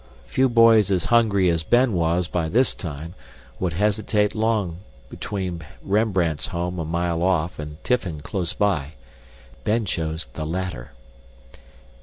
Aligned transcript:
Few 0.25 0.49
boys 0.49 0.89
as 0.91 1.05
hungry 1.13 1.47
as 1.49 1.61
Ben 1.61 1.93
was 1.93 2.27
by 2.27 2.49
this 2.49 2.73
time 2.73 3.13
would 3.59 3.73
hesitate 3.73 4.33
long 4.33 4.79
between 5.11 5.61
Rembrandt's 5.83 6.47
home 6.47 6.79
a 6.79 6.85
mile 6.85 7.21
off 7.21 7.59
and 7.59 7.77
tiffin 7.83 8.21
close 8.21 8.53
by. 8.53 8.93
Ben 9.63 9.85
chose 9.85 10.25
the 10.33 10.43
latter. 10.43 10.93